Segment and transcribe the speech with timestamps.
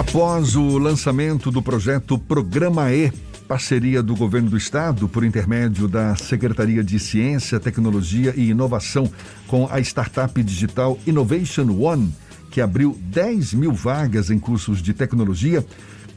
[0.00, 3.12] Após o lançamento do projeto Programa E,
[3.46, 9.12] parceria do Governo do Estado, por intermédio da Secretaria de Ciência, Tecnologia e Inovação,
[9.46, 12.14] com a startup digital Innovation One,
[12.50, 15.62] que abriu 10 mil vagas em cursos de tecnologia,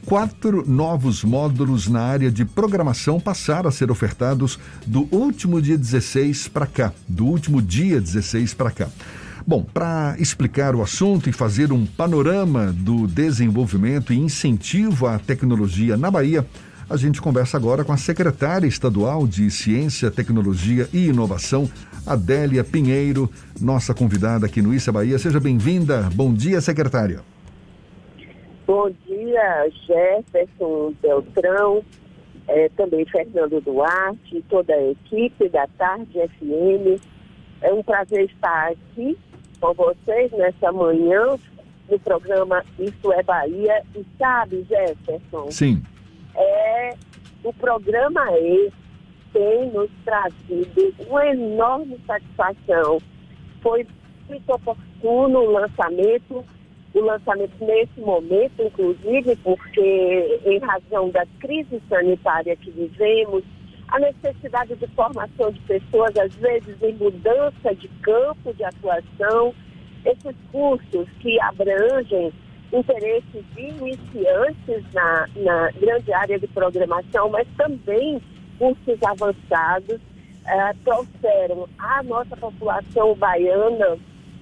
[0.06, 6.48] quatro novos módulos na área de programação passaram a ser ofertados do último dia 16
[6.48, 8.88] para cá, do último dia 16 para cá.
[9.46, 15.98] Bom, para explicar o assunto e fazer um panorama do desenvolvimento e incentivo à tecnologia
[15.98, 16.46] na Bahia,
[16.88, 21.68] a gente conversa agora com a secretária estadual de Ciência, Tecnologia e Inovação,
[22.06, 23.28] Adélia Pinheiro,
[23.60, 25.18] nossa convidada aqui no Issa Bahia.
[25.18, 26.08] Seja bem-vinda.
[26.14, 27.20] Bom dia, secretária.
[28.66, 31.84] Bom dia, Jefferson Beltrão,
[32.48, 36.98] é, também Fernando Duarte, toda a equipe da Tarde FM.
[37.60, 39.18] É um prazer estar aqui
[39.64, 41.38] com vocês nessa manhã
[41.88, 43.82] no programa Isso é Bahia.
[43.96, 45.50] E sabe, Jefferson?
[45.50, 45.82] Sim.
[46.36, 46.94] É,
[47.42, 48.70] o programa E
[49.32, 52.98] tem nos trazido uma enorme satisfação.
[53.62, 53.86] Foi
[54.28, 56.44] muito oportuno o lançamento,
[56.92, 63.42] o lançamento nesse momento, inclusive, porque em razão da crise sanitária que vivemos,
[63.94, 69.54] a necessidade de formação de pessoas, às vezes em mudança de campo de atuação,
[70.04, 72.32] esses cursos que abrangem
[72.72, 78.20] interesses iniciantes na, na grande área de programação, mas também
[78.58, 83.96] cursos avançados, uh, trouxeram à nossa população baiana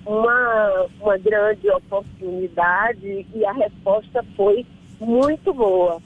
[0.07, 4.65] uma, uma grande oportunidade e a resposta foi
[4.99, 6.01] muito boa.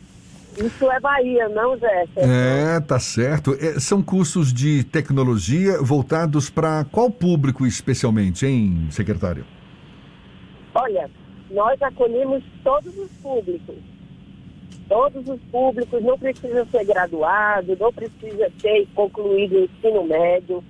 [0.58, 2.06] Isso é Bahia, não, Zé?
[2.16, 3.54] É, tá certo.
[3.60, 9.44] É, são cursos de tecnologia voltados para qual público especialmente, hein, secretário?
[10.74, 11.10] Olha,
[11.50, 13.76] nós acolhemos todos os públicos.
[14.88, 20.62] Todos os públicos, não precisa ser graduado, não precisa ter concluído o ensino médio,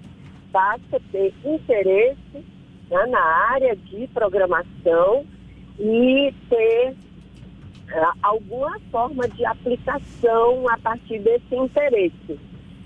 [0.50, 2.44] basta ter interesse
[2.91, 3.20] né, na
[3.52, 5.25] área de programação
[5.78, 6.94] e ter
[8.22, 12.38] alguma forma de aplicação a partir desse interesse.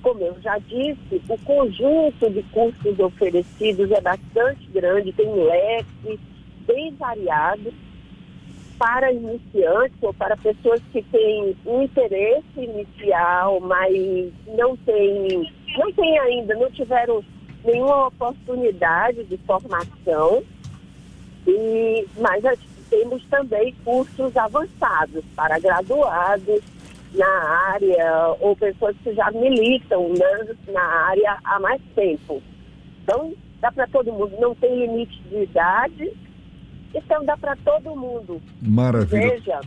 [0.03, 6.19] Como eu já disse, o conjunto de cursos oferecidos é bastante grande, tem um leque
[6.67, 7.73] bem variado
[8.79, 16.19] para iniciantes ou para pessoas que têm um interesse inicial, mas não têm, não têm
[16.19, 17.23] ainda, não tiveram
[17.63, 20.43] nenhuma oportunidade de formação.
[21.47, 22.43] E, mas
[22.91, 26.61] temos também cursos avançados para graduados
[27.15, 27.27] na
[27.73, 32.43] área ou pessoas que já militam né, na área há mais tempo.
[33.03, 36.13] Então, dá para todo mundo, não tem limite de idade,
[36.95, 38.41] então dá para todo mundo.
[38.61, 39.31] Maravilha.
[39.31, 39.61] Veja,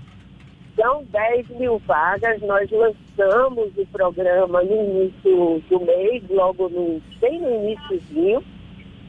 [0.75, 7.40] são 10 mil vagas, nós lançamos o programa no início do mês, logo no, bem
[7.41, 8.44] no iníciozinho,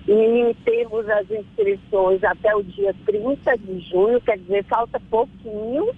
[0.06, 5.90] e temos as inscrições até o dia 30 de junho, quer dizer, falta pouquinho.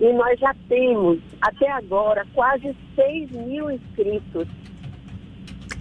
[0.00, 4.46] E nós já temos, até agora, quase 6 mil inscritos.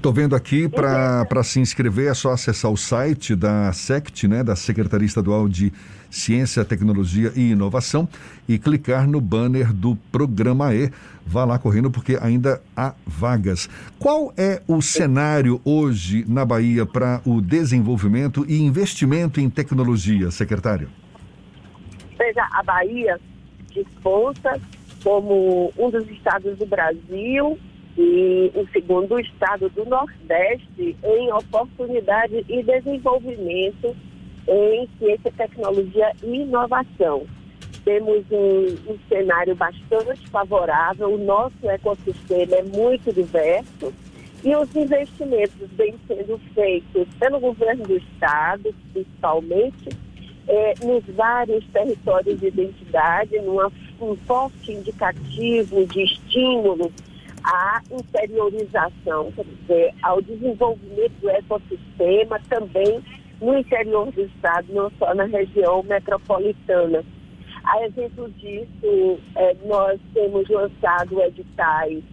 [0.05, 4.55] Estou vendo aqui, para se inscrever é só acessar o site da SECT, né, da
[4.55, 5.73] Secretaria Estadual de
[6.11, 8.07] Ciência, Tecnologia e Inovação,
[8.47, 10.91] e clicar no banner do Programa E.
[11.25, 13.67] Vá lá correndo, porque ainda há vagas.
[13.97, 20.87] Qual é o cenário hoje na Bahia para o desenvolvimento e investimento em tecnologia, secretário?
[22.15, 23.19] Veja, a Bahia
[23.73, 24.61] desponta
[25.03, 27.57] como um dos estados do Brasil
[27.97, 33.95] e o segundo estado do Nordeste em oportunidade e desenvolvimento
[34.47, 37.25] em ciência, tecnologia e inovação.
[37.83, 43.93] Temos um, um cenário bastante favorável, o nosso ecossistema é muito diverso
[44.43, 49.89] e os investimentos vêm sendo feitos pelo governo do estado, principalmente,
[50.47, 56.91] é, nos vários territórios de identidade, numa, um forte indicativo de estímulo
[57.45, 63.03] à interiorização, quer dizer, ao desenvolvimento do ecossistema também
[63.39, 67.03] no interior do estado, não só na região metropolitana.
[67.63, 72.03] A exemplo disso, é, nós temos lançado editais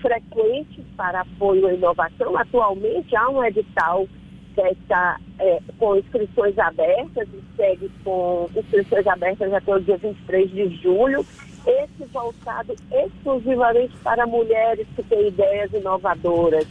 [0.00, 2.36] frequentes para apoio à inovação.
[2.36, 4.06] Atualmente há um edital
[4.54, 10.50] que está é, com inscrições abertas e segue com inscrições abertas até o dia 23
[10.50, 11.24] de julho
[11.66, 16.66] esse voltado exclusivamente para mulheres que têm ideias inovadoras.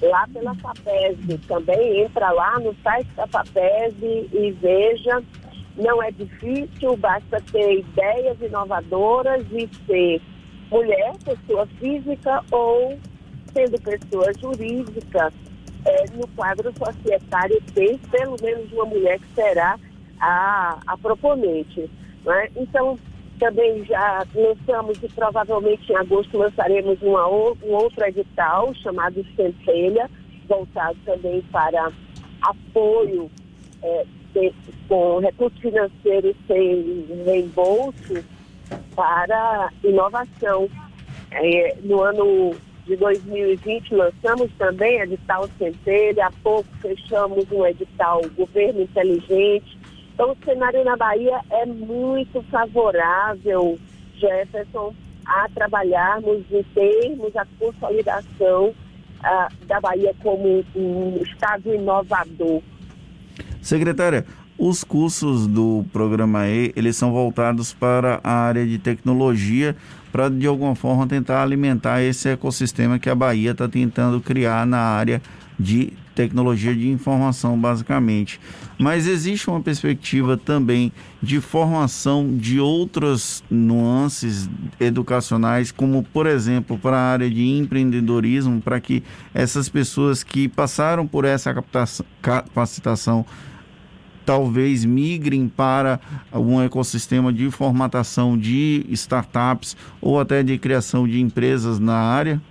[0.00, 5.22] Lá pela FAPESB, também entra lá no site da FAPESB e veja.
[5.76, 10.20] não é difícil, basta ter ideias inovadoras e ser
[10.70, 12.98] mulher, pessoa física ou
[13.52, 15.32] sendo pessoa jurídica
[15.84, 19.78] é, no quadro societário ter pelo menos uma mulher que será
[20.20, 21.90] a, a proponente.
[22.24, 22.48] Né?
[22.56, 22.98] Então,
[23.38, 30.10] também já lançamos e provavelmente em agosto lançaremos uma, um outro edital chamado Centelha,
[30.48, 31.90] voltado também para
[32.42, 33.30] apoio
[33.82, 34.04] é,
[34.34, 34.52] de,
[34.88, 38.24] com recursos financeiros sem reembolso
[38.94, 40.68] para inovação.
[41.32, 42.54] É, no ano
[42.86, 49.75] de 2020 lançamos também edital Centelha, há pouco fechamos um edital Governo Inteligente.
[50.16, 53.78] Então o cenário na Bahia é muito favorável,
[54.16, 54.94] Jefferson,
[55.26, 58.74] a trabalharmos em termos a consolidação
[59.22, 62.62] ah, da Bahia como um estado inovador.
[63.60, 64.24] Secretária,
[64.56, 69.76] os cursos do programa E, eles são voltados para a área de tecnologia,
[70.10, 74.78] para de alguma forma tentar alimentar esse ecossistema que a Bahia está tentando criar na
[74.78, 75.20] área
[75.60, 78.40] de tecnologia de informação, basicamente.
[78.78, 80.90] Mas existe uma perspectiva também
[81.22, 84.48] de formação de outras nuances
[84.80, 89.04] educacionais, como, por exemplo, para a área de empreendedorismo, para que
[89.34, 91.54] essas pessoas que passaram por essa
[92.22, 93.24] capacitação
[94.24, 96.00] talvez migrem para
[96.32, 102.42] um ecossistema de formatação de startups ou até de criação de empresas na área?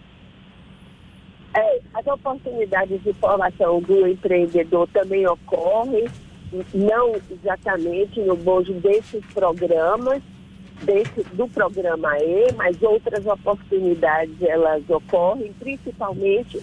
[1.96, 6.06] As oportunidades de formação do empreendedor também ocorrem,
[6.74, 10.22] não exatamente no bojo desses programas,
[10.84, 16.62] desse, do programa E, mas outras oportunidades elas ocorrem, principalmente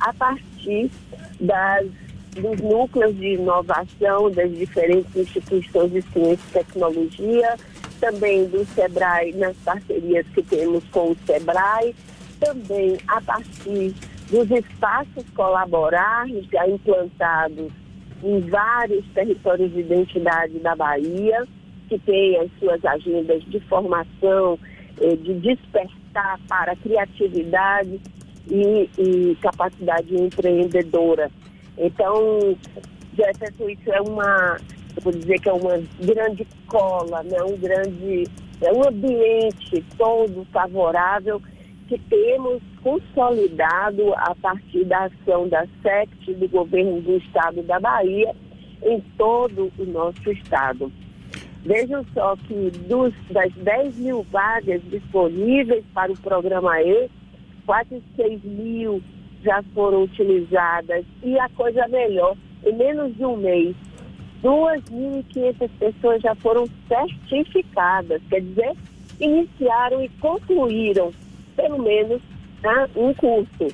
[0.00, 0.90] a partir
[1.38, 1.86] das
[2.30, 7.56] dos núcleos de inovação das diferentes instituições de ciência e tecnologia,
[8.00, 11.94] também do SEBRAE, nas parcerias que temos com o SEBRAE,
[12.38, 13.94] também a partir
[14.30, 17.70] dos espaços colaborados já implantados
[18.22, 21.46] em vários territórios de identidade da Bahia,
[21.88, 24.58] que têm as suas agendas de formação,
[25.00, 28.00] eh, de despertar para criatividade
[28.48, 31.30] e, e capacidade empreendedora.
[31.76, 32.56] Então,
[33.16, 34.58] Jefferson, isso é uma,
[35.02, 37.42] vou dizer que é uma grande cola, né?
[37.42, 38.24] um grande,
[38.60, 41.40] é um ambiente todo favorável
[41.90, 48.32] que temos consolidado a partir da ação da SECT, do governo do estado da Bahia,
[48.84, 50.92] em todo o nosso estado.
[51.64, 57.10] Vejam só que dos, das 10 mil vagas disponíveis para o programa E,
[57.66, 59.02] quase 6 mil
[59.42, 63.74] já foram utilizadas e a coisa melhor, em menos de um mês,
[64.44, 68.76] 2.500 pessoas já foram certificadas, quer dizer,
[69.18, 71.12] iniciaram e concluíram
[71.56, 72.20] pelo menos
[72.62, 73.66] né, um curso.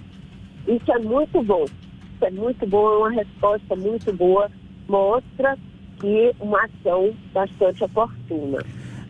[0.66, 1.64] Isso é muito bom.
[1.64, 4.50] Isso é muito bom, é uma resposta muito boa,
[4.88, 5.56] mostra
[6.00, 8.58] que uma ação bastante oportuna.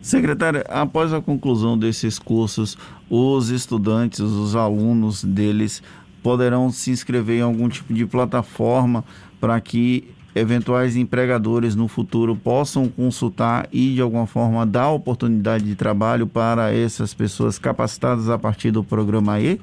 [0.01, 2.77] Secretária, após a conclusão desses cursos,
[3.09, 5.81] os estudantes, os alunos deles
[6.21, 9.03] poderão se inscrever em algum tipo de plataforma
[9.39, 15.75] para que eventuais empregadores no futuro possam consultar e de alguma forma dar oportunidade de
[15.75, 19.59] trabalho para essas pessoas capacitadas a partir do programa E?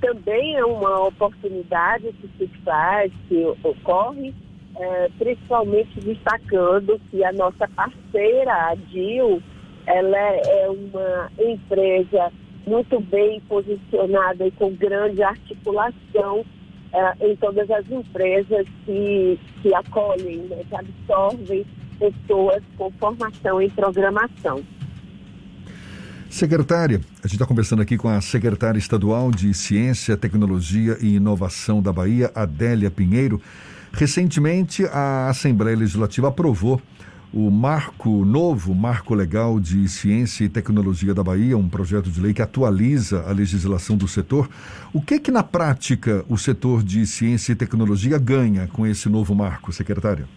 [0.00, 4.34] Também é uma oportunidade que se faz, que ocorre,
[4.76, 9.42] é, principalmente destacando que a nossa parceira, a DIL,
[9.86, 12.32] ela é uma empresa
[12.66, 16.44] muito bem posicionada e com grande articulação
[16.92, 21.66] uh, em todas as empresas que, que acolhem, né, que absorvem
[21.98, 24.64] pessoas com formação em programação.
[26.30, 31.82] Secretária, a gente está conversando aqui com a secretária estadual de Ciência, Tecnologia e Inovação
[31.82, 33.40] da Bahia, Adélia Pinheiro.
[33.92, 36.80] Recentemente, a Assembleia Legislativa aprovou
[37.32, 42.34] o marco novo, marco legal de ciência e tecnologia da Bahia, um projeto de lei
[42.34, 44.48] que atualiza a legislação do setor.
[44.92, 49.32] O que que na prática o setor de ciência e tecnologia ganha com esse novo
[49.34, 50.28] marco, secretária?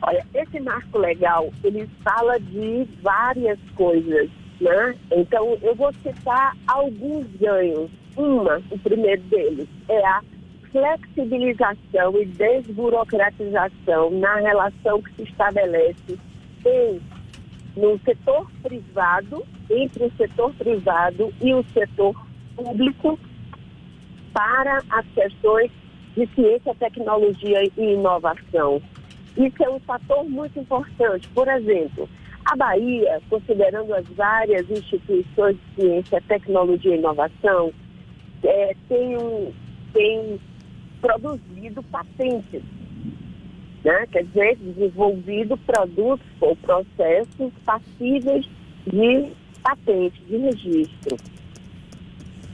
[0.00, 4.94] Olha, esse marco legal, ele fala de várias coisas, né?
[5.12, 7.90] Então, eu vou citar alguns ganhos.
[8.16, 10.22] Uma, o primeiro deles, é a
[10.70, 16.18] flexibilização e desburocratização na relação que se estabelece
[16.64, 17.00] em,
[17.76, 22.14] no setor privado, entre o setor privado e o setor
[22.56, 23.18] público
[24.32, 25.70] para as questões
[26.16, 28.82] de ciência, tecnologia e inovação.
[29.36, 31.28] Isso é um fator muito importante.
[31.28, 32.08] Por exemplo,
[32.44, 37.72] a Bahia, considerando as várias instituições de ciência, tecnologia e inovação,
[38.42, 39.52] é, tem, um,
[39.92, 40.40] tem
[41.00, 42.62] produzido patentes,
[43.84, 44.06] né?
[44.10, 48.48] quer dizer, desenvolvido produtos ou processos passíveis
[48.86, 51.16] de patente, de registro.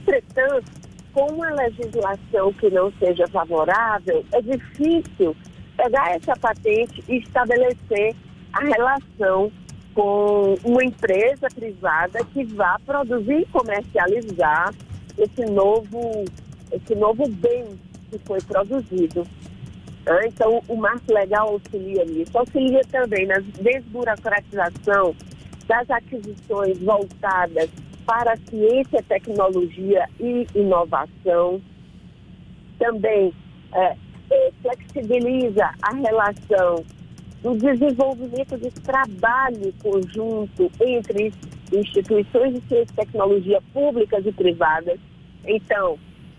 [0.01, 0.71] Entretanto,
[1.13, 5.35] com uma legislação que não seja favorável, é difícil
[5.77, 8.15] pegar essa patente e estabelecer
[8.53, 9.51] a relação
[9.93, 14.73] com uma empresa privada que vá produzir e comercializar
[15.17, 16.25] esse novo,
[16.71, 17.65] esse novo bem
[18.09, 19.25] que foi produzido.
[20.07, 22.37] Ah, então, o marco legal auxilia nisso.
[22.37, 25.15] Auxilia também na desburocratização
[25.67, 27.69] das aquisições voltadas
[28.05, 31.59] para ciência, tecnologia e inovação.
[32.77, 33.33] Também
[33.73, 33.95] é,
[34.29, 36.85] é, flexibiliza a relação
[37.41, 41.33] do desenvolvimento de trabalho conjunto entre
[41.71, 44.99] instituições de ciência e tecnologia públicas e privadas.
[45.45, 45.97] Então,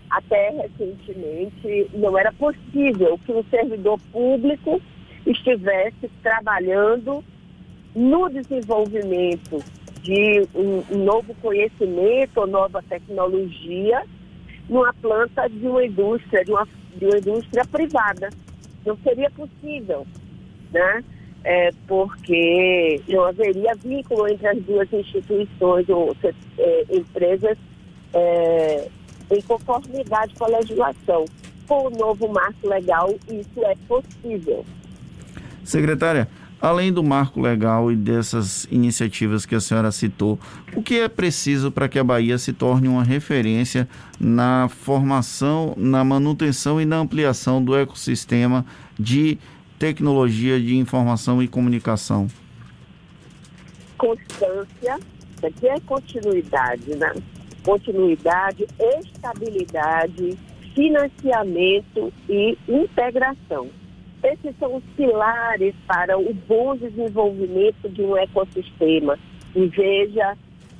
[0.09, 4.81] até recentemente, não era possível que um servidor público
[5.25, 7.23] estivesse trabalhando
[7.93, 9.63] no desenvolvimento
[10.01, 14.03] de um, novo conhecimento ou nova tecnologia
[14.69, 18.29] numa planta de uma indústria, de uma, de uma indústria privada.
[18.85, 20.05] Não seria possível,
[20.71, 21.03] né?
[21.43, 27.57] É, porque não haveria vínculo entre as duas instituições ou é, empresas
[28.13, 28.89] é,
[29.31, 31.25] em conformidade com a legislação.
[31.67, 34.65] Com o novo marco legal, isso é possível.
[35.63, 36.29] Secretária,
[36.61, 40.39] além do marco legal e dessas iniciativas que a senhora citou,
[40.75, 43.87] o que é preciso para que a Bahia se torne uma referência
[44.19, 48.65] na formação, na manutenção e na ampliação do ecossistema
[48.97, 49.37] de
[49.77, 52.27] tecnologia de informação e comunicação?
[53.97, 54.99] Constância,
[55.35, 57.13] isso aqui é continuidade, né?
[57.67, 60.37] Continuidade, estabilidade,
[60.73, 63.67] financiamento e integração.
[64.23, 69.19] Esses são os pilares para o bom desenvolvimento de um ecossistema.
[69.53, 70.37] E veja,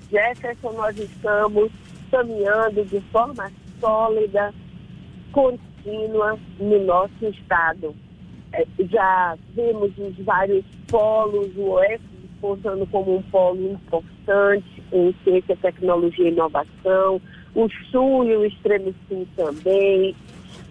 [0.10, 1.70] Jefferson, nós estamos
[2.10, 3.52] caminhando de forma
[3.82, 4.54] sólida,
[5.34, 7.94] contínua no nosso estado.
[8.54, 12.08] É, já vemos os vários polos, o oeste
[12.40, 17.22] pousando como um polo importante em ciência, tecnologia e inovação,
[17.56, 20.16] o sul e o extremo sul também,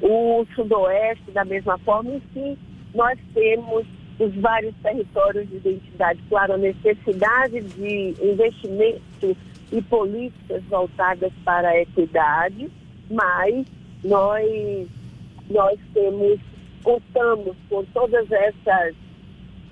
[0.00, 2.56] o sudoeste da mesma forma, enfim,
[2.94, 3.86] nós temos
[4.18, 9.36] os vários territórios de identidade, claro, a necessidade de investimento
[9.72, 12.70] e políticas voltadas para a equidade,
[13.10, 13.66] mas
[14.02, 14.88] nós,
[15.50, 16.40] nós temos,
[16.82, 18.94] contamos com todas essas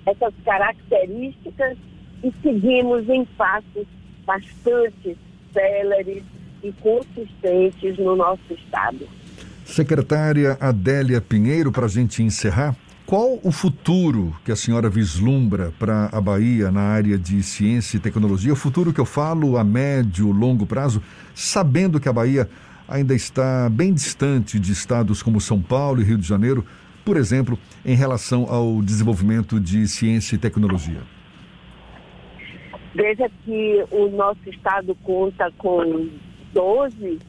[0.05, 1.77] essas características
[2.23, 3.87] e seguimos em passos
[4.25, 5.17] bastante
[5.53, 6.23] céleres
[6.63, 9.07] e consistentes no nosso Estado.
[9.63, 16.09] Secretária Adélia Pinheiro, para a gente encerrar, qual o futuro que a senhora vislumbra para
[16.11, 18.51] a Bahia na área de ciência e tecnologia?
[18.51, 21.03] O futuro que eu falo a médio, longo prazo,
[21.33, 22.49] sabendo que a Bahia
[22.87, 26.65] ainda está bem distante de estados como São Paulo e Rio de Janeiro,
[27.03, 31.01] por exemplo, em relação ao desenvolvimento de ciência e tecnologia?
[32.95, 36.09] Veja que o nosso estado conta com
[36.53, 37.19] 12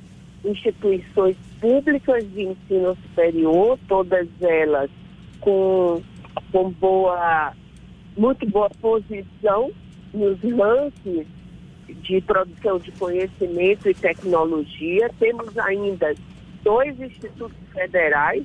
[0.44, 4.88] instituições públicas de ensino superior, todas elas
[5.40, 6.00] com,
[6.52, 7.52] com boa,
[8.16, 9.72] muito boa posição
[10.14, 11.26] nos rankings
[11.88, 15.10] de produção de conhecimento e tecnologia.
[15.18, 16.14] Temos ainda
[16.62, 18.44] dois institutos federais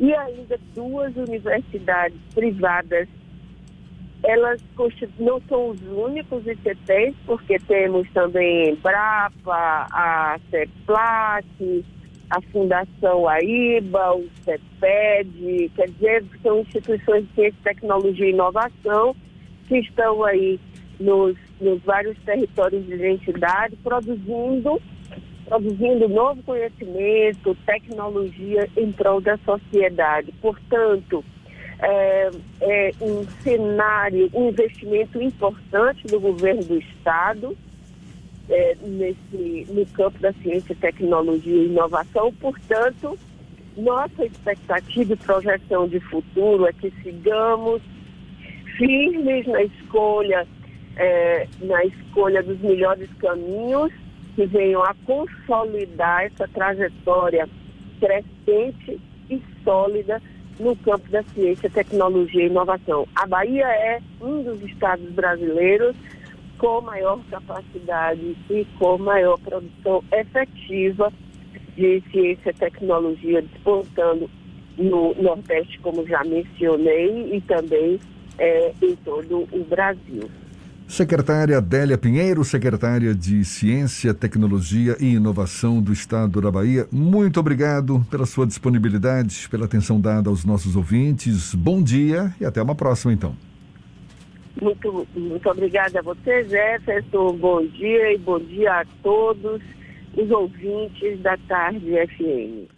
[0.00, 3.06] e ainda duas universidades privadas.
[4.26, 4.60] Elas
[5.20, 11.84] não são os únicos ICTs, porque temos também Embrapa, a CEPLAC,
[12.30, 19.14] a Fundação AIBA, o CEPED, quer dizer, são instituições de ciência, tecnologia e inovação
[19.68, 20.58] que estão aí
[20.98, 24.80] nos, nos vários territórios de identidade produzindo
[25.46, 30.32] produzindo novo conhecimento, tecnologia em prol da sociedade.
[30.42, 31.24] Portanto,
[31.80, 32.30] é,
[32.60, 37.56] é, um cenário, um investimento importante do governo do Estado
[38.48, 42.32] é, nesse, no campo da ciência, tecnologia e inovação.
[42.34, 43.18] Portanto,
[43.76, 47.82] nossa expectativa e projeção de futuro é que sigamos
[48.76, 50.46] firmes na escolha,
[50.96, 53.92] é, na escolha dos melhores caminhos
[54.34, 57.48] que venham a consolidar essa trajetória
[57.98, 60.22] crescente e sólida
[60.58, 63.06] no campo da ciência, tecnologia e inovação.
[63.14, 65.94] A Bahia é um dos estados brasileiros
[66.58, 71.12] com maior capacidade e com maior produção efetiva
[71.76, 74.30] de ciência e tecnologia, despontando
[74.78, 78.00] no Nordeste, como já mencionei, e também
[78.38, 80.30] é, em todo o Brasil.
[80.88, 88.06] Secretária Adélia Pinheiro, secretária de Ciência, Tecnologia e Inovação do Estado da Bahia, muito obrigado
[88.08, 91.54] pela sua disponibilidade, pela atenção dada aos nossos ouvintes.
[91.54, 93.34] Bom dia e até uma próxima, então.
[94.62, 97.36] Muito, muito obrigada a você, Jefferson.
[97.36, 99.60] Bom dia e bom dia a todos
[100.16, 102.75] os ouvintes da Tarde FM.